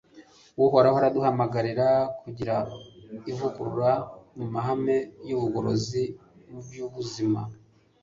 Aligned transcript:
uhoraho 0.65 0.95
araduhamagarira 0.99 1.89
kugira 2.21 2.55
ivugurura 3.31 3.91
mu 4.37 4.45
mahame 4.53 4.97
y'ubugorozi 5.27 6.03
mu 6.49 6.59
by'ubuzima 6.65 7.41